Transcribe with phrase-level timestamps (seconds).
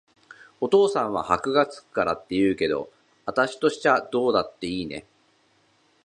[0.59, 2.89] お父さんは箔が付くからって言うけど、
[3.27, 5.05] あたしとしちゃどうだっていいね。